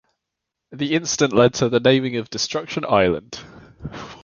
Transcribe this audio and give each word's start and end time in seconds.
The 0.71 0.95
incident 0.95 1.31
led 1.31 1.53
to 1.53 1.69
the 1.69 1.79
naming 1.79 2.15
of 2.15 2.31
Destruction 2.31 2.83
Island. 2.89 3.39